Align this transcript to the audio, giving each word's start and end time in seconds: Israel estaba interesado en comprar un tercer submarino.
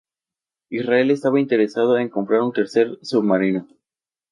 Israel 0.71 1.11
estaba 1.11 1.39
interesado 1.39 1.99
en 1.99 2.09
comprar 2.09 2.41
un 2.41 2.51
tercer 2.53 2.97
submarino. 3.03 3.67